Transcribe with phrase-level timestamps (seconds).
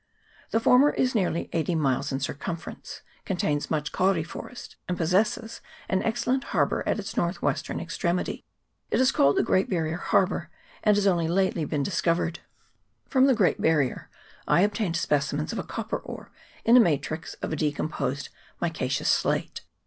[0.49, 5.13] The former is nearly eighty miles in cir cumference, contains much kauri forest, and pos
[5.13, 8.43] sesses an excellent harbour at its north western ex tremity;
[8.89, 10.49] it is called the Great Barrier Harbour,
[10.83, 12.39] and has only lately been discovered.
[13.09, 14.09] From the Great Barrier
[14.47, 16.31] I obtained specimens of a copper ore
[16.65, 18.29] in a matrix of a decomposed
[18.59, 19.61] micaceous slate.